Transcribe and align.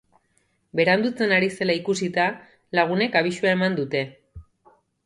Berandutzen 0.79 1.35
ari 1.37 1.51
zela 1.57 1.75
ikusita, 1.81 2.27
lagunek 2.81 3.21
abisua 3.25 3.57
eman 3.59 3.79
dute. 3.83 4.07